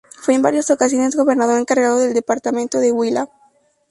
Fue 0.19 0.33
en 0.33 0.41
varias 0.41 0.71
ocasiones 0.71 1.15
gobernador 1.15 1.59
encargado 1.59 1.99
del 1.99 2.15
Departamento 2.15 2.79
del 2.79 2.93
Huila. 2.93 3.29